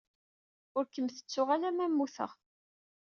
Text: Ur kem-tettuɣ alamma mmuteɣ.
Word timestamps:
Ur 0.77 0.85
kem-tettuɣ 0.87 1.47
alamma 1.55 1.87
mmuteɣ. 1.91 2.31